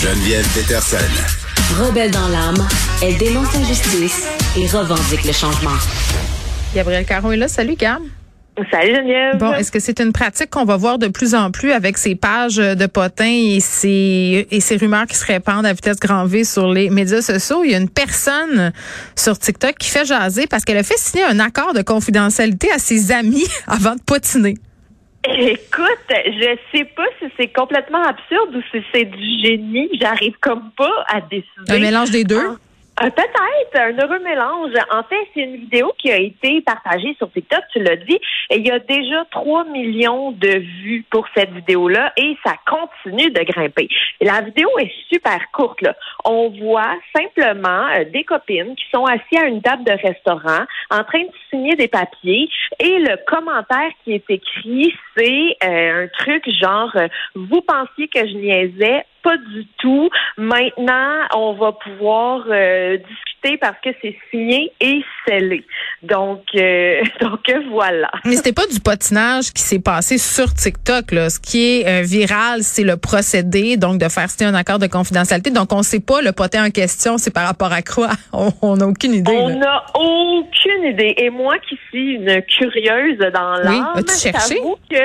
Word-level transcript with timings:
Geneviève 0.00 0.46
Peterson. 0.54 0.96
Rebelle 1.76 2.12
dans 2.12 2.28
l'âme, 2.28 2.68
elle 3.02 3.18
dénonce 3.18 3.52
l'injustice 3.52 4.28
et 4.56 4.64
revendique 4.68 5.24
le 5.24 5.32
changement. 5.32 5.74
Gabriel 6.72 7.04
Caron 7.04 7.32
est 7.32 7.36
là. 7.36 7.48
Salut, 7.48 7.74
Gab. 7.74 8.02
Salut 8.70 8.94
Geneviève. 8.94 9.38
Bon, 9.38 9.52
est-ce 9.54 9.72
que 9.72 9.80
c'est 9.80 9.98
une 9.98 10.12
pratique 10.12 10.50
qu'on 10.50 10.64
va 10.64 10.76
voir 10.76 10.98
de 10.98 11.08
plus 11.08 11.34
en 11.34 11.50
plus 11.50 11.72
avec 11.72 11.98
ces 11.98 12.14
pages 12.14 12.58
de 12.58 12.86
potins 12.86 13.24
et 13.24 13.58
ces, 13.58 14.46
et 14.48 14.60
ces 14.60 14.76
rumeurs 14.76 15.06
qui 15.06 15.16
se 15.16 15.26
répandent 15.26 15.66
à 15.66 15.72
vitesse 15.72 15.98
grand 15.98 16.26
V 16.26 16.44
sur 16.44 16.72
les 16.72 16.90
médias 16.90 17.20
sociaux? 17.20 17.64
Il 17.64 17.72
y 17.72 17.74
a 17.74 17.78
une 17.78 17.90
personne 17.90 18.72
sur 19.16 19.36
TikTok 19.36 19.78
qui 19.78 19.90
fait 19.90 20.04
jaser 20.04 20.46
parce 20.46 20.64
qu'elle 20.64 20.78
a 20.78 20.84
fait 20.84 20.98
signer 20.98 21.24
un 21.24 21.40
accord 21.40 21.74
de 21.74 21.82
confidentialité 21.82 22.70
à 22.70 22.78
ses 22.78 23.10
amis 23.10 23.46
avant 23.66 23.96
de 23.96 24.02
potiner. 24.06 24.54
Écoute, 25.36 26.08
je 26.10 26.56
sais 26.72 26.84
pas 26.84 27.06
si 27.18 27.26
c'est 27.36 27.52
complètement 27.52 28.02
absurde 28.02 28.54
ou 28.54 28.62
si 28.72 28.82
c'est 28.92 29.04
du 29.04 29.42
génie. 29.42 29.88
J'arrive 30.00 30.34
comme 30.40 30.70
pas 30.76 31.04
à 31.06 31.20
décider. 31.20 31.44
Un 31.68 31.78
mélange 31.78 32.10
des 32.10 32.24
deux? 32.24 32.56
Euh, 33.02 33.10
peut-être 33.10 33.38
un 33.74 33.92
heureux 33.92 34.18
mélange. 34.20 34.72
En 34.90 35.02
fait, 35.04 35.28
c'est 35.32 35.40
une 35.40 35.56
vidéo 35.56 35.92
qui 35.98 36.10
a 36.10 36.16
été 36.16 36.60
partagée 36.62 37.14
sur 37.18 37.30
TikTok, 37.30 37.60
tu 37.72 37.80
l'as 37.80 37.96
dit, 37.96 38.18
il 38.50 38.66
y 38.66 38.70
a 38.70 38.78
déjà 38.78 39.24
3 39.30 39.64
millions 39.66 40.32
de 40.32 40.58
vues 40.58 41.04
pour 41.10 41.26
cette 41.36 41.52
vidéo-là 41.52 42.12
et 42.16 42.36
ça 42.44 42.54
continue 42.66 43.30
de 43.30 43.42
grimper. 43.42 43.88
la 44.20 44.40
vidéo 44.40 44.68
est 44.78 44.92
super 45.12 45.38
courte. 45.52 45.80
Là. 45.82 45.94
On 46.24 46.50
voit 46.50 46.96
simplement 47.14 47.86
euh, 47.96 48.04
des 48.04 48.24
copines 48.24 48.74
qui 48.74 48.84
sont 48.92 49.04
assises 49.04 49.38
à 49.40 49.46
une 49.46 49.62
table 49.62 49.84
de 49.84 49.92
restaurant 49.92 50.64
en 50.90 51.04
train 51.04 51.22
de 51.22 51.32
signer 51.50 51.76
des 51.76 51.88
papiers 51.88 52.48
et 52.80 52.98
le 52.98 53.16
commentaire 53.26 53.90
qui 54.04 54.14
est 54.14 54.30
écrit, 54.30 54.94
c'est 55.16 55.56
euh, 55.64 56.04
un 56.04 56.08
truc 56.18 56.48
genre 56.60 56.96
vous 57.34 57.60
pensiez 57.60 58.08
que 58.08 58.26
je 58.26 58.34
niaisais, 58.34 59.04
pas 59.22 59.36
du 59.36 59.66
tout. 59.78 60.08
Maintenant, 60.36 61.14
on 61.34 61.52
va 61.54 61.72
pouvoir 61.72 62.44
euh, 62.48 62.96
discuter 62.96 63.58
parce 63.58 63.76
que 63.82 63.90
c'est 64.02 64.16
signé 64.30 64.72
et 64.80 65.02
scellé. 65.26 65.64
Donc, 66.02 66.42
euh, 66.54 67.02
donc 67.20 67.40
voilà. 67.70 68.10
Mais 68.24 68.36
c'était 68.36 68.52
pas 68.52 68.66
du 68.66 68.80
potinage 68.80 69.52
qui 69.52 69.62
s'est 69.62 69.80
passé 69.80 70.18
sur 70.18 70.52
TikTok. 70.52 71.12
Là. 71.12 71.30
Ce 71.30 71.40
qui 71.40 71.80
est 71.80 71.88
euh, 71.88 72.02
viral, 72.02 72.62
c'est 72.62 72.84
le 72.84 72.96
procédé, 72.96 73.76
donc 73.76 74.00
de 74.00 74.08
faire 74.08 74.28
signer 74.30 74.50
un 74.50 74.54
accord 74.54 74.78
de 74.78 74.86
confidentialité. 74.86 75.50
Donc, 75.50 75.72
on 75.72 75.82
sait 75.82 76.00
pas 76.00 76.20
le 76.22 76.32
potin 76.32 76.66
en 76.66 76.70
question, 76.70 77.18
c'est 77.18 77.32
par 77.32 77.46
rapport 77.46 77.72
à 77.72 77.82
quoi. 77.82 78.08
On 78.62 78.76
n'a 78.76 78.86
aucune 78.86 79.14
idée. 79.14 79.32
On 79.32 79.58
n'a 79.58 79.84
aucune 79.94 80.84
idée. 80.84 81.14
Et 81.18 81.30
moi 81.30 81.56
qui 81.58 81.78
suis 81.88 82.14
une 82.14 82.42
curieuse 82.42 83.18
dans 83.18 83.54
l'âme, 83.56 83.92
oui, 83.96 84.02
j'avoue 84.22 84.76
que 84.90 84.96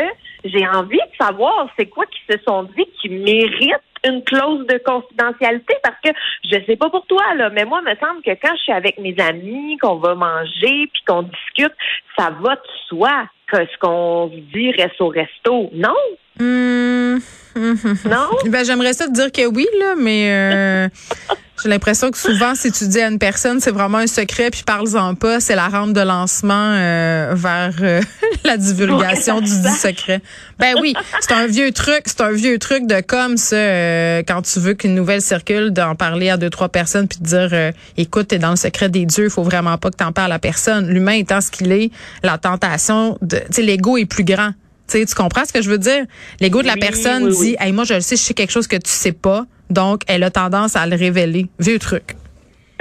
j'ai 0.44 0.68
envie 0.68 0.98
de 0.98 1.26
savoir 1.26 1.68
c'est 1.78 1.86
quoi 1.88 2.06
qui 2.06 2.34
se 2.34 2.38
sont 2.46 2.64
dit 2.64 2.86
qui 3.02 3.10
mérite 3.10 3.74
une 4.06 4.24
clause 4.24 4.66
de 4.68 4.78
confidentialité 4.86 5.76
parce 5.84 5.98
que 6.04 6.10
je 6.44 6.58
sais 6.66 6.76
pas 6.76 6.90
pour 6.90 7.06
toi 7.06 7.24
là, 7.36 7.50
mais 7.50 7.66
moi 7.66 7.82
il 7.86 7.90
me 7.90 7.96
semble 7.96 8.22
que 8.22 8.32
quand 8.32 8.56
je 8.56 8.64
suis 8.64 8.72
avec 8.74 8.98
mes 9.00 9.16
amis, 9.20 9.78
qu'on 9.78 9.96
va 9.96 10.16
manger 10.16 10.88
puis 10.92 11.04
qu'on 11.08 11.24
discute, 11.24 11.74
ça 12.18 12.30
va 12.42 12.56
de 12.56 12.62
soi 12.88 13.28
que 13.48 13.58
ce 13.66 13.78
qu'on 13.80 14.32
dit 14.54 14.72
reste 14.72 15.00
au 15.00 15.10
resto, 15.10 15.70
non? 15.74 15.96
Hmm. 16.40 17.20
Non? 17.56 18.30
Ben 18.50 18.66
j'aimerais 18.66 18.94
ça 18.94 19.08
te 19.08 19.14
dire 19.14 19.32
que 19.32 19.46
oui 19.46 19.68
là, 19.80 19.94
mais 19.98 20.30
euh, 20.32 20.90
J'ai 21.64 21.70
l'impression 21.70 22.12
que 22.12 22.18
souvent, 22.18 22.56
si 22.56 22.74
tu 22.74 22.90
dis 22.90 23.00
à 23.00 23.08
une 23.08 23.20
personne, 23.20 23.62
c'est 23.62 23.72
vraiment 23.72 24.00
un 24.00 24.08
secret, 24.08 24.52
puis 24.52 24.64
parle-en 24.66 25.16
pas, 25.16 25.40
c'est 25.40 25.56
la 25.56 25.70
rampe 25.70 25.94
de 25.94 26.02
lancement 26.02 26.74
euh, 26.74 27.32
vers 27.36 27.74
euh, 27.82 28.02
la 28.44 28.58
divulgation 28.58 29.40
du 29.40 29.62
dit 29.62 29.70
secret. 29.70 30.22
Ben 30.60 30.76
oui, 30.82 30.94
c'est 31.22 31.32
un 31.32 31.48
vieux 31.48 31.72
truc, 31.72 32.02
c'est 32.06 32.20
un 32.20 32.34
vieux 32.34 32.60
truc 32.60 32.86
de 32.86 33.00
comme 33.00 33.38
ça, 33.38 33.56
euh, 33.56 34.24
quand 34.28 34.42
tu 34.42 34.60
veux 34.60 34.74
qu'une 34.74 34.94
nouvelle 34.94 35.22
circule, 35.22 35.72
d'en 35.72 35.96
parler 35.96 36.30
à 36.30 36.36
deux, 36.36 36.50
trois 36.50 36.68
personnes, 36.68 37.08
puis 37.08 37.20
de 37.22 37.26
dire, 37.26 37.72
écoute, 37.96 38.28
t'es 38.28 38.40
dans 38.40 38.50
le 38.50 38.58
secret 38.58 38.90
des 38.90 39.06
dieux, 39.06 39.26
il 39.26 39.32
faut 39.32 39.44
vraiment 39.44 39.78
pas 39.78 39.90
que 39.90 39.96
t'en 39.96 40.12
parles 40.12 40.34
à 40.34 40.40
personne. 40.40 40.90
L'humain 40.90 41.14
étant 41.14 41.40
ce 41.40 41.50
qu'il 41.50 41.72
est, 41.72 41.92
la 42.24 42.38
tentation, 42.38 43.18
de, 43.22 43.38
tu 43.38 43.44
sais, 43.52 43.62
l'ego 43.62 43.96
est 43.96 44.06
plus 44.06 44.26
grand. 44.26 44.52
tu 44.92 45.06
comprends 45.16 45.46
ce 45.46 45.54
que 45.54 45.62
je 45.62 45.70
veux 45.70 45.78
dire? 45.78 46.06
L'ego 46.42 46.62
de 46.62 46.68
la 46.68 46.76
personne 46.76 47.30
dit, 47.30 47.56
hey, 47.58 47.72
moi, 47.72 47.86
je 47.86 47.94
le 47.94 48.02
sais, 48.02 48.18
je 48.18 48.22
sais 48.22 48.34
quelque 48.34 48.52
chose 48.52 48.68
que 48.68 48.76
tu 48.76 48.92
sais 48.92 49.14
pas 49.14 49.46
donc, 49.74 50.02
elle 50.08 50.24
a 50.24 50.32
tendance 50.32 50.76
à 50.76 50.86
le 50.86 50.96
révéler. 50.96 51.48
Vieux 51.60 51.80
truc. 51.80 52.16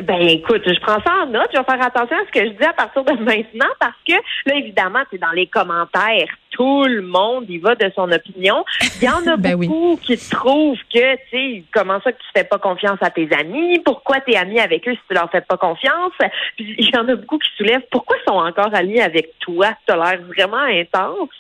Ben 0.04 0.20
écoute, 0.28 0.62
je 0.66 0.80
prends 0.80 1.00
ça 1.04 1.12
en 1.22 1.26
note. 1.26 1.48
Je 1.53 1.58
vais 1.58 1.64
faire 1.64 1.86
attention 1.86 2.16
à 2.16 2.26
ce 2.26 2.32
que 2.32 2.47
je 2.47 2.50
dis 2.53 2.64
à 2.64 2.72
partir 2.72 3.04
de 3.04 3.12
maintenant 3.25 3.70
parce 3.78 3.97
que 4.06 4.14
là, 4.47 4.56
évidemment, 4.56 5.00
c'est 5.10 5.19
dans 5.19 5.31
les 5.31 5.47
commentaires 5.47 6.28
tout 6.52 6.84
le 6.84 7.02
monde 7.02 7.48
y 7.48 7.58
va 7.58 7.74
de 7.74 7.90
son 7.94 8.10
opinion. 8.10 8.64
Il 9.00 9.04
y 9.04 9.08
en 9.08 9.26
a 9.26 9.36
ben 9.38 9.56
beaucoup 9.56 9.98
qui 10.02 10.16
trouvent 10.16 10.78
que, 10.92 11.14
tu 11.14 11.20
sais, 11.30 11.64
comment 11.72 12.00
ça 12.02 12.12
que 12.12 12.18
tu 12.18 12.28
fais 12.34 12.44
pas 12.44 12.58
confiance 12.58 12.98
à 13.00 13.10
tes 13.10 13.28
amis? 13.32 13.80
Pourquoi 13.80 14.20
tu 14.20 14.32
es 14.32 14.36
ami 14.36 14.60
avec 14.60 14.86
eux 14.86 14.92
si 14.92 15.00
tu 15.08 15.14
leur 15.14 15.30
fais 15.30 15.40
pas 15.40 15.56
confiance? 15.56 16.12
Puis 16.56 16.74
il 16.78 16.90
y 16.94 16.96
en 16.96 17.08
a 17.08 17.14
beaucoup 17.16 17.38
qui 17.38 17.48
soulèvent 17.56 17.86
pourquoi 17.90 18.16
ils 18.20 18.30
sont 18.30 18.38
encore 18.38 18.74
amis 18.74 19.00
avec 19.00 19.38
toi? 19.40 19.70
Tu 19.86 19.92
as 19.92 19.96
l'air 19.96 20.20
vraiment 20.26 20.56
intense. 20.58 21.30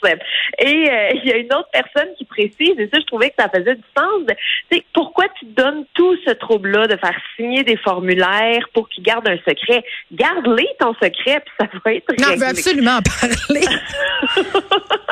Et 0.58 0.90
euh, 0.90 1.08
il 1.14 1.24
y 1.24 1.32
a 1.32 1.36
une 1.36 1.52
autre 1.52 1.68
personne 1.72 2.08
qui 2.16 2.24
précise, 2.24 2.78
et 2.78 2.88
ça, 2.92 3.00
je 3.00 3.06
trouvais 3.06 3.30
que 3.30 3.36
ça 3.38 3.48
faisait 3.48 3.74
du 3.74 3.84
sens. 3.96 4.22
Tu 4.70 4.78
sais, 4.78 4.84
pourquoi 4.92 5.26
tu 5.38 5.46
donnes 5.46 5.84
tout 5.94 6.16
ce 6.26 6.32
trouble-là 6.32 6.86
de 6.86 6.96
faire 6.96 7.16
signer 7.36 7.62
des 7.64 7.76
formulaires 7.76 8.68
pour 8.72 8.88
qu'ils 8.88 9.04
gardent 9.04 9.28
un 9.28 9.38
secret? 9.38 9.84
Garde-les 10.12 10.68
ton 10.78 10.94
secret, 10.94 11.42
puis 11.44 11.54
ça 11.60 11.66
va 11.84 11.92
être 11.94 12.12
Non, 12.18 12.28
je 12.34 12.38
veux 12.38 12.46
absolument 12.46 12.98
en 12.98 13.02
parler. 13.02 13.66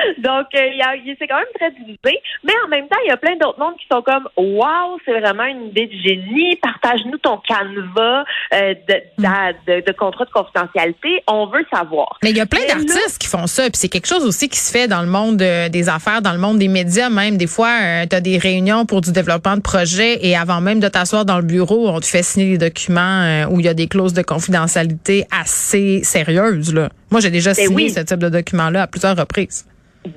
Donc, 0.18 0.46
euh, 0.54 1.14
c'est 1.18 1.26
quand 1.26 1.36
même 1.36 1.46
très 1.54 1.70
divisé. 1.72 2.18
Mais 2.44 2.52
en 2.64 2.68
même 2.68 2.88
temps, 2.88 2.98
il 3.04 3.08
y 3.08 3.12
a 3.12 3.16
plein 3.16 3.36
d'autres 3.36 3.58
mondes 3.58 3.76
qui 3.76 3.86
sont 3.90 4.02
comme 4.02 4.28
Wow, 4.36 4.98
c'est 5.04 5.18
vraiment 5.20 5.44
une 5.44 5.66
idée 5.66 5.86
de 5.86 5.92
génie. 5.92 6.56
Partage-nous 6.56 7.18
ton 7.18 7.38
canevas 7.38 8.24
euh, 8.54 8.74
de, 8.88 9.86
de, 9.86 9.92
contrat 9.92 10.24
de 10.24 10.30
confidentialité. 10.30 11.22
On 11.26 11.46
veut 11.46 11.64
savoir. 11.72 12.18
Mais 12.22 12.30
il 12.30 12.36
y 12.36 12.40
a 12.40 12.46
plein 12.46 12.66
d'artistes 12.66 13.18
qui 13.18 13.28
font 13.28 13.46
ça. 13.46 13.64
Puis 13.64 13.74
c'est 13.74 13.88
quelque 13.88 14.08
chose 14.08 14.24
aussi 14.24 14.48
qui 14.48 14.58
se 14.58 14.72
fait 14.72 14.88
dans 14.88 15.02
le 15.02 15.08
monde 15.08 15.40
euh, 15.42 15.68
des 15.68 15.88
affaires, 15.88 16.22
dans 16.22 16.32
le 16.32 16.38
monde 16.38 16.58
des 16.58 16.68
médias 16.68 17.10
même. 17.10 17.36
Des 17.36 17.46
fois, 17.46 18.06
tu 18.08 18.14
as 18.14 18.20
des 18.20 18.38
réunions 18.38 18.86
pour 18.86 19.00
du 19.00 19.12
développement 19.12 19.56
de 19.56 19.62
projet 19.62 20.24
et 20.26 20.36
avant 20.36 20.60
même 20.60 20.80
de 20.80 20.88
t'asseoir 20.88 21.24
dans 21.24 21.38
le 21.38 21.44
bureau, 21.44 21.88
on 21.88 22.00
te 22.00 22.06
fait 22.06 22.22
signer 22.22 22.56
des 22.56 22.68
documents 22.68 23.46
où 23.50 23.60
il 23.60 23.66
y 23.66 23.68
a 23.68 23.74
des 23.74 23.88
clauses 23.88 24.12
de 24.12 24.22
confidentialité 24.22 25.26
assez 25.30 26.02
sérieuses. 26.02 26.74
Là. 26.74 26.88
Moi, 27.10 27.20
j'ai 27.20 27.30
déjà 27.30 27.52
ben 27.52 27.66
signé 27.66 27.88
ce 27.88 28.00
type 28.00 28.18
de 28.18 28.28
document-là 28.28 28.82
à 28.82 28.86
plusieurs 28.86 29.16
reprises. 29.16 29.64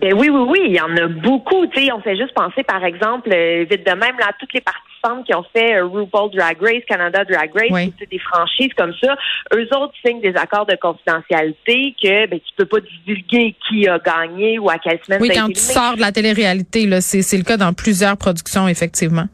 Ben 0.02 0.14
oui, 0.14 0.30
oui, 0.30 0.46
oui, 0.48 0.60
il 0.68 0.76
y 0.76 0.80
en 0.80 0.96
a 0.96 1.08
beaucoup. 1.08 1.68
Tu 1.68 1.84
sais, 1.84 1.92
on 1.92 2.00
fait 2.02 2.16
juste 2.16 2.34
penser, 2.34 2.64
par 2.64 2.84
exemple, 2.86 3.30
euh, 3.34 3.66
vite 3.70 3.86
de 3.86 3.92
même, 3.92 4.18
là, 4.18 4.32
toutes 4.40 4.54
les 4.54 4.62
participantes 4.62 5.26
qui 5.26 5.36
ont 5.36 5.44
fait 5.54 5.76
euh, 5.76 5.86
RuPaul 5.86 6.32
Drag 6.32 6.58
Race, 6.62 6.84
Canada 6.88 7.26
Drag 7.26 7.52
Race, 7.54 7.68
oui. 7.70 7.94
des 8.10 8.20
franchises 8.20 8.72
comme 8.78 8.94
ça, 9.04 9.16
eux 9.54 9.68
autres 9.76 9.94
signent 10.06 10.22
des 10.22 10.36
accords 10.38 10.66
de 10.66 10.78
confidentialité 10.82 11.94
que 12.02 12.28
ben, 12.28 12.40
tu 12.40 12.54
peux 12.56 12.66
pas 12.66 12.78
divulguer 12.80 13.56
qui 13.68 13.88
a 13.90 14.00
gagné 14.00 14.58
ou 14.58 14.70
à 14.70 14.78
quelle 14.78 15.00
semaine. 15.06 15.22
Oui, 15.22 15.32
quand 15.34 15.50
tu 15.50 15.60
sors 15.60 15.98
de 15.98 16.02
la 16.02 16.14
télé-réalité, 16.14 16.86
là, 16.86 17.02
c'est 17.02 17.38
le 17.38 17.44
cas 17.44 17.58
dans 17.58 17.74
plusieurs 17.74 18.16
productions, 18.16 18.70
effectivement. 18.70 19.26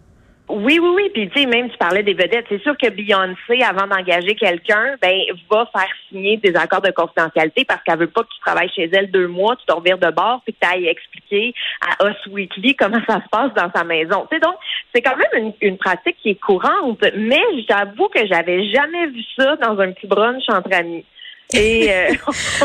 Oui, 0.50 0.80
oui, 0.80 0.90
oui. 0.96 1.10
Puis 1.14 1.30
tu 1.30 1.42
sais, 1.42 1.46
même 1.46 1.70
tu 1.70 1.78
parlais 1.78 2.02
des 2.02 2.16
vedettes. 2.16 2.46
C'est 2.50 2.62
sûr 2.64 2.76
que 2.76 2.90
Beyoncé, 2.90 3.62
avant 3.64 3.86
d'engager 3.86 4.34
quelqu'un, 4.34 4.96
ben 5.00 5.16
va 5.50 5.70
faire 5.72 5.90
signer 6.10 6.38
des 6.38 6.56
accords 6.56 6.82
de 6.82 6.90
confidentialité 6.90 7.66
parce 7.66 7.84
qu'elle 7.84 8.00
veut 8.00 8.08
pas 8.08 8.24
que 8.24 8.30
tu 8.30 8.40
travailles 8.40 8.72
chez 8.76 8.90
elle 8.92 9.12
deux 9.12 9.28
mois, 9.28 9.56
tu 9.58 9.66
te 9.68 9.74
revires 9.74 10.00
de 10.00 10.10
bord, 10.10 10.42
puis 10.44 10.54
que 10.54 10.60
tu 10.60 10.68
ailles 10.68 10.88
expliquer 10.88 11.54
à 11.82 12.10
Us 12.10 12.18
Weekly 12.32 12.76
comment 12.76 13.02
ça 13.08 13.22
se 13.24 13.30
passe 13.30 13.54
dans 13.54 13.72
sa 13.74 13.84
maison. 13.84 14.26
Tu 14.32 14.38
sais, 14.38 14.42
donc 14.42 14.56
c'est 14.94 15.04
quand 15.04 15.16
même 15.16 15.46
une, 15.46 15.54
une, 15.62 15.78
pratique 15.78 16.18
qui 16.18 16.30
est 16.32 16.42
courante. 16.42 17.04
Mais 17.16 17.44
j'avoue 17.70 18.08
que 18.08 18.26
j'avais 18.26 18.68
jamais 18.70 19.06
vu 19.08 19.22
ça 19.38 19.56
dans 19.58 19.80
un 19.80 19.92
petit 19.92 20.08
brunch 20.08 20.44
entre 20.50 20.74
amis. 20.74 21.06
Et 21.54 21.90
euh, 21.92 22.14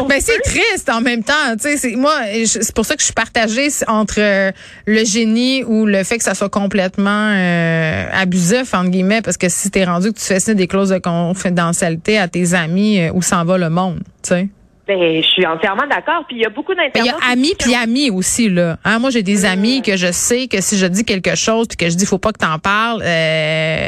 ben 0.08 0.20
c'est 0.20 0.40
triste 0.40 0.90
en 0.90 1.00
même 1.00 1.24
temps, 1.24 1.56
tu 1.60 1.76
sais, 1.78 1.96
moi 1.96 2.12
c'est 2.44 2.74
pour 2.74 2.84
ça 2.84 2.94
que 2.94 3.00
je 3.00 3.06
suis 3.06 3.14
partagée 3.14 3.68
entre 3.88 4.16
euh, 4.18 4.52
le 4.86 5.04
génie 5.04 5.64
ou 5.64 5.86
le 5.86 6.04
fait 6.04 6.18
que 6.18 6.24
ça 6.24 6.34
soit 6.34 6.50
complètement 6.50 7.30
euh, 7.32 8.06
abusif 8.12 8.74
entre 8.74 8.90
guillemets 8.90 9.22
parce 9.22 9.38
que 9.38 9.48
si 9.48 9.70
t'es 9.70 9.84
rendu 9.84 10.12
que 10.12 10.18
tu 10.18 10.24
fais 10.24 10.38
signer 10.38 10.56
des 10.56 10.66
clauses 10.66 10.90
de 10.90 10.98
confidentialité 10.98 12.18
à 12.18 12.28
tes 12.28 12.52
amis 12.52 13.08
où 13.14 13.22
s'en 13.22 13.44
va 13.46 13.56
le 13.56 13.70
monde, 13.70 14.00
tu 14.22 14.28
sais. 14.28 14.48
Ben, 14.86 15.22
je 15.22 15.26
suis 15.26 15.46
entièrement 15.46 15.86
d'accord. 15.88 16.26
Puis 16.28 16.36
il 16.36 16.42
y 16.42 16.44
a 16.44 16.50
beaucoup 16.50 16.74
d'intervenants. 16.74 17.16
Il 17.22 17.24
y 17.24 17.30
a 17.30 17.32
amis 17.32 17.54
puis 17.58 17.74
amis 17.74 18.10
aussi 18.10 18.50
là. 18.50 18.76
Hein, 18.84 18.98
moi 18.98 19.08
j'ai 19.08 19.22
des 19.22 19.46
amis 19.46 19.80
que 19.80 19.96
je 19.96 20.12
sais 20.12 20.46
que 20.46 20.60
si 20.60 20.76
je 20.76 20.84
dis 20.84 21.06
quelque 21.06 21.36
chose 21.36 21.68
puis 21.68 21.78
que 21.78 21.88
je 21.88 21.96
dis 21.96 22.04
faut 22.04 22.18
pas 22.18 22.32
que 22.32 22.40
t'en 22.40 22.58
parles, 22.58 23.00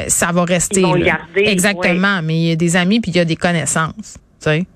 ça 0.09 0.33
va 0.33 0.45
rester. 0.45 0.81
Ils 0.81 0.87
vont 0.87 0.97
garder. 0.97 1.43
Exactement. 1.45 2.23
Mais 2.23 2.37
il 2.39 2.49
y 2.49 2.53
a 2.53 2.57
des 2.57 2.77
amis 2.77 3.01
puis 3.01 3.11
il 3.11 3.19
y 3.19 3.21
a 3.21 3.27
des 3.27 3.37
connaissances. 3.37 4.17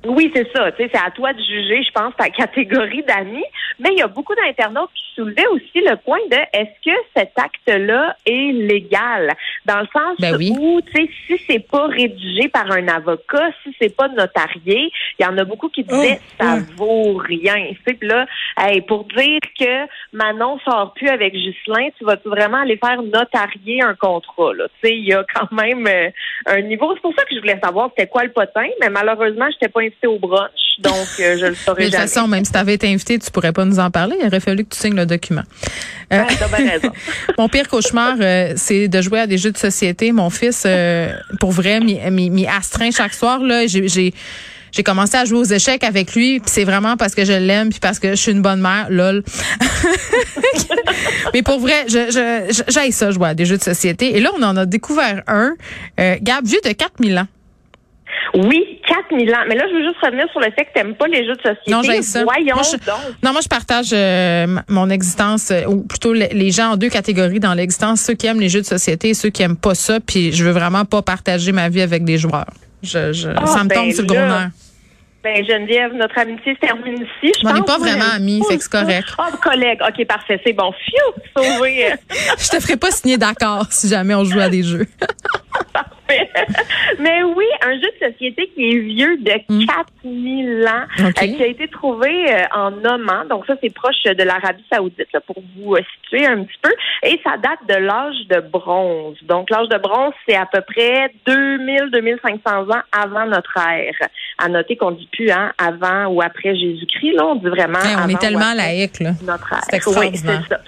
Oui, 0.06 0.30
c'est 0.34 0.50
ça. 0.54 0.70
C'est 0.76 0.94
à 0.96 1.10
toi 1.10 1.32
de 1.32 1.40
juger, 1.40 1.82
je 1.82 1.92
pense, 1.92 2.14
ta 2.16 2.28
catégorie 2.30 3.02
d'amis. 3.02 3.44
Mais 3.78 3.90
il 3.92 3.98
y 3.98 4.02
a 4.02 4.08
beaucoup 4.08 4.34
d'internautes 4.34 4.90
qui 4.94 5.04
soulevaient 5.14 5.46
aussi 5.48 5.80
le 5.80 5.96
point 5.96 6.18
de 6.30 6.36
est-ce 6.52 6.90
que 6.90 6.96
cet 7.16 7.32
acte-là 7.38 8.16
est 8.26 8.52
légal? 8.52 9.32
Dans 9.64 9.80
le 9.80 9.86
sens 9.92 10.16
ben 10.18 10.34
où, 10.34 10.80
tu 10.82 10.92
sais, 10.92 11.10
si 11.26 11.42
c'est 11.46 11.66
pas 11.70 11.86
rédigé 11.86 12.48
par 12.48 12.70
un 12.70 12.88
avocat, 12.88 13.50
si 13.62 13.74
c'est 13.80 13.94
pas 13.94 14.08
notarié, 14.08 14.90
il 15.18 15.22
y 15.22 15.26
en 15.26 15.36
a 15.38 15.44
beaucoup 15.44 15.68
qui 15.68 15.84
disaient 15.84 16.20
oh, 16.20 16.34
ça 16.42 16.58
vaut 16.76 17.14
rien. 17.14 17.72
Puis 17.84 17.98
là, 18.02 18.26
hey, 18.58 18.80
pour 18.82 19.04
dire 19.04 19.40
que 19.58 19.86
Manon 20.12 20.58
sort 20.60 20.92
plus 20.94 21.08
avec 21.08 21.32
Ghislain, 21.34 21.88
tu 21.98 22.04
vas 22.04 22.16
vraiment 22.24 22.58
aller 22.58 22.76
faire 22.76 23.02
notarier 23.02 23.82
un 23.82 23.94
contrat. 23.94 24.52
Tu 24.82 24.88
sais, 24.88 24.96
il 24.96 25.04
y 25.04 25.12
a 25.12 25.24
quand 25.34 25.50
même 25.52 25.86
euh, 25.86 26.10
un 26.46 26.60
niveau. 26.62 26.92
C'est 26.94 27.02
pour 27.02 27.14
ça 27.14 27.24
que 27.24 27.34
je 27.34 27.40
voulais 27.40 27.60
savoir 27.62 27.90
c'était 27.96 28.08
quoi 28.08 28.24
le 28.24 28.32
potin, 28.32 28.66
mais 28.80 28.90
malheureusement, 28.90 29.46
je 29.50 29.59
n'étais 29.60 29.72
pas 29.72 29.80
invitée 29.80 30.06
au 30.06 30.18
brunch, 30.18 30.50
donc 30.78 31.06
euh, 31.20 31.36
je 31.38 31.46
le 31.46 31.54
saurais 31.66 31.82
jamais. 31.82 31.90
De 31.90 31.96
toute 31.96 32.14
façon, 32.14 32.28
même 32.28 32.44
si 32.44 32.52
tu 32.52 32.58
avais 32.58 32.74
été 32.74 32.88
invité, 32.88 33.18
tu 33.18 33.30
pourrais 33.30 33.52
pas 33.52 33.64
nous 33.64 33.78
en 33.78 33.90
parler. 33.90 34.16
Il 34.20 34.26
aurait 34.26 34.40
fallu 34.40 34.64
que 34.64 34.74
tu 34.74 34.80
signes 34.80 34.96
le 34.96 35.06
document. 35.06 35.42
Euh, 36.12 36.24
raison. 36.52 36.90
mon 37.38 37.48
pire 37.48 37.68
cauchemar, 37.68 38.16
c'est 38.56 38.88
de 38.88 39.00
jouer 39.00 39.20
à 39.20 39.26
des 39.26 39.38
jeux 39.38 39.52
de 39.52 39.58
société. 39.58 40.12
Mon 40.12 40.30
fils, 40.30 40.66
pour 41.38 41.52
vrai, 41.52 41.80
m'y 41.80 42.46
astreint 42.46 42.90
chaque 42.90 43.14
soir. 43.14 43.40
Là, 43.40 43.66
j'ai 43.66 44.12
j'ai 44.72 44.82
commencé 44.82 45.16
à 45.16 45.24
jouer 45.24 45.38
aux 45.38 45.44
échecs 45.44 45.84
avec 45.84 46.14
lui, 46.14 46.40
puis 46.40 46.50
c'est 46.50 46.64
vraiment 46.64 46.96
parce 46.96 47.14
que 47.14 47.24
je 47.24 47.32
l'aime 47.32 47.70
puis 47.70 47.80
parce 47.80 47.98
que 47.98 48.10
je 48.10 48.16
suis 48.16 48.32
une 48.32 48.42
bonne 48.42 48.60
mère, 48.60 48.86
lol. 48.88 49.22
Mais 51.34 51.42
pour 51.42 51.58
vrai, 51.58 51.86
je, 51.88 52.62
j'aille 52.68 52.92
ça 52.92 53.10
jouer 53.10 53.28
à 53.28 53.34
des 53.34 53.44
jeux 53.44 53.58
de 53.58 53.62
société. 53.62 54.16
Et 54.16 54.20
là, 54.20 54.30
on 54.38 54.42
en 54.42 54.56
a 54.56 54.66
découvert 54.66 55.22
un, 55.26 55.54
euh, 55.98 56.16
Gab, 56.22 56.44
vieux 56.44 56.60
de 56.64 56.72
4000 56.72 57.18
ans. 57.18 57.26
Oui, 58.34 58.69
4000 58.90 59.34
ans. 59.34 59.44
Mais 59.48 59.54
là, 59.54 59.64
je 59.70 59.76
veux 59.76 59.84
juste 59.84 59.98
revenir 60.02 60.26
sur 60.30 60.40
le 60.40 60.50
fait 60.50 60.64
que 60.64 60.72
tu 60.74 60.82
n'aimes 60.82 60.94
pas 60.94 61.06
les 61.06 61.24
jeux 61.24 61.36
de 61.36 61.42
société. 61.42 61.70
Non, 61.70 61.82
j'ai 61.82 62.02
ça. 62.02 62.24
Voyons 62.24 62.56
moi, 62.56 62.64
je, 62.64 62.76
donc. 62.76 63.16
Non, 63.22 63.32
moi, 63.32 63.40
je 63.40 63.48
partage 63.48 63.90
euh, 63.92 64.46
mon 64.68 64.90
existence, 64.90 65.50
euh, 65.50 65.64
ou 65.66 65.82
plutôt 65.82 66.12
les 66.12 66.50
gens 66.50 66.72
en 66.72 66.76
deux 66.76 66.88
catégories 66.88 67.40
dans 67.40 67.54
l'existence, 67.54 68.00
ceux 68.00 68.14
qui 68.14 68.26
aiment 68.26 68.40
les 68.40 68.48
jeux 68.48 68.60
de 68.60 68.66
société 68.66 69.10
et 69.10 69.14
ceux 69.14 69.30
qui 69.30 69.42
aiment 69.42 69.56
pas 69.56 69.74
ça. 69.74 70.00
Puis 70.00 70.32
je 70.32 70.44
veux 70.44 70.52
vraiment 70.52 70.84
pas 70.84 71.02
partager 71.02 71.52
ma 71.52 71.68
vie 71.68 71.82
avec 71.82 72.04
des 72.04 72.18
joueurs. 72.18 72.50
Je, 72.82 73.12
je, 73.12 73.28
ah, 73.28 73.46
ça 73.46 73.62
me 73.62 73.68
ben 73.68 73.76
tombe 73.76 73.92
sur 73.92 74.02
le 74.02 74.08
gros 74.08 74.16
nerf. 74.16 74.50
Ben 75.22 75.44
Geneviève, 75.44 75.92
notre 75.92 76.18
amitié 76.18 76.54
se 76.54 76.60
termine 76.60 76.94
ici. 76.94 77.32
Je 77.42 77.46
on 77.46 77.52
n'est 77.52 77.60
pas 77.60 77.76
vraiment 77.76 78.10
amis, 78.14 78.42
fait 78.48 78.56
que 78.56 78.62
c'est 78.62 78.72
correct. 78.72 79.08
Oh, 79.18 79.36
collègue. 79.42 79.78
OK, 79.86 80.06
parfait. 80.06 80.40
C'est 80.44 80.54
bon. 80.54 80.72
Fiu, 80.72 81.22
sauvé. 81.36 81.90
je 82.38 82.48
te 82.48 82.58
ferai 82.58 82.76
pas 82.76 82.90
signer 82.90 83.18
d'accord 83.18 83.66
si 83.70 83.86
jamais 83.88 84.14
on 84.14 84.24
joue 84.24 84.40
à 84.40 84.48
des 84.48 84.62
jeux. 84.62 84.86
Parfait. 85.72 86.28
Mais 86.98 87.22
oui, 87.22 87.44
un 87.62 87.74
jeu 87.74 87.88
de 88.00 88.10
société 88.12 88.50
qui 88.54 88.70
est 88.70 88.78
vieux 88.78 89.16
de 89.18 89.66
4000 89.66 90.66
ans, 90.66 90.84
OK. 91.06 91.22
euh, 91.22 91.26
qui 91.36 91.42
a 91.42 91.46
été 91.46 91.68
trouvé 91.68 92.10
euh, 92.32 92.44
en 92.54 92.72
Oman. 92.84 93.28
Donc 93.28 93.46
ça, 93.46 93.54
c'est 93.62 93.72
proche 93.72 94.02
de 94.04 94.22
l'Arabie 94.22 94.64
saoudite, 94.72 95.06
là, 95.12 95.20
pour 95.20 95.36
vous 95.56 95.76
euh, 95.76 95.80
situer 96.02 96.26
un 96.26 96.42
petit 96.42 96.58
peu. 96.62 96.72
Et 97.04 97.20
ça 97.24 97.36
date 97.36 97.60
de 97.68 97.74
l'âge 97.74 98.26
de 98.28 98.40
bronze. 98.40 99.16
Donc 99.22 99.50
l'âge 99.50 99.68
de 99.68 99.78
bronze, 99.78 100.12
c'est 100.28 100.36
à 100.36 100.46
peu 100.46 100.60
près 100.62 101.12
2000-2500 101.26 102.72
ans 102.72 102.82
avant 102.92 103.26
notre 103.26 103.56
ère. 103.56 104.08
À 104.38 104.48
noter 104.48 104.76
qu'on 104.76 104.92
dit 104.92 105.08
plus 105.12 105.30
hein, 105.30 105.52
avant 105.58 106.06
ou 106.06 106.20
après 106.22 106.54
Jésus-Christ. 106.56 107.12
Là, 107.12 107.26
on 107.26 107.34
dit 107.36 107.48
vraiment 107.48 107.78
Hey, 107.80 107.94
on 107.94 107.98
avant 107.98 108.08
est 108.08 108.18
tellement 108.20 108.54
laïque, 108.54 109.00
là. 109.00 109.12
notre 109.22 109.52
ère. 109.52 109.60
C'est. 109.70 109.98
Oui, 109.98 110.10
c'est 110.14 110.26
ça. 110.26 110.60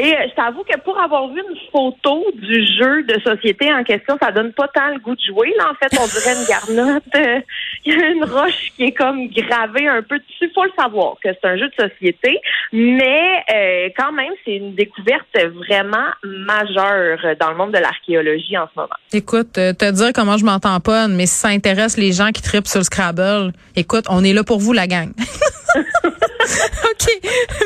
Et 0.00 0.14
euh, 0.14 0.28
je 0.30 0.34
t'avoue 0.34 0.64
que 0.64 0.78
pour 0.80 0.98
avoir 0.98 1.28
vu 1.28 1.42
une 1.46 1.56
photo 1.70 2.24
du 2.32 2.64
jeu 2.78 3.02
de 3.02 3.20
société 3.20 3.70
en 3.70 3.84
question, 3.84 4.16
ça 4.20 4.32
donne 4.32 4.50
pas 4.54 4.66
tant 4.68 4.88
le 4.94 4.98
goût 4.98 5.14
de 5.14 5.20
jouer. 5.20 5.52
Là, 5.58 5.70
en 5.70 5.74
fait, 5.74 5.94
on 6.00 6.06
dirait 6.06 6.40
une 6.40 6.46
garnotte. 6.48 7.02
Euh, 7.16 7.40
Il 7.84 7.94
y 7.94 8.02
a 8.02 8.08
une 8.08 8.24
roche 8.24 8.72
qui 8.76 8.84
est 8.84 8.92
comme 8.92 9.28
gravée 9.28 9.88
un 9.88 10.02
peu 10.02 10.18
dessus. 10.18 10.50
Faut 10.54 10.64
le 10.64 10.72
savoir 10.78 11.16
que 11.22 11.28
c'est 11.32 11.48
un 11.48 11.58
jeu 11.58 11.68
de 11.68 11.88
société, 11.88 12.40
mais 12.72 13.42
euh, 13.52 13.88
quand 13.96 14.12
même, 14.12 14.32
c'est 14.44 14.56
une 14.56 14.74
découverte 14.74 15.26
vraiment 15.34 16.08
majeure 16.24 17.18
dans 17.38 17.50
le 17.50 17.56
monde 17.56 17.72
de 17.72 17.78
l'archéologie 17.78 18.56
en 18.56 18.68
ce 18.74 18.80
moment. 18.80 18.88
Écoute, 19.12 19.52
te 19.52 19.90
dire 19.90 20.12
comment 20.14 20.38
je 20.38 20.44
m'entends 20.44 20.80
pas, 20.80 21.08
mais 21.08 21.26
si 21.26 21.34
ça 21.34 21.48
intéresse 21.48 21.98
les 21.98 22.12
gens 22.12 22.32
qui 22.32 22.42
tripent 22.42 22.66
sur 22.66 22.80
le 22.80 22.84
Scrabble, 22.84 23.52
écoute, 23.76 24.04
on 24.08 24.24
est 24.24 24.32
là 24.32 24.44
pour 24.44 24.60
vous, 24.60 24.72
la 24.72 24.86
gang. 24.86 25.10
OK. 25.74 27.20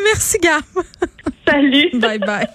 Merci, 0.05 0.39
Gab. 0.39 0.63
Salut. 1.47 2.01
Bye 2.01 2.19
bye. 2.19 2.49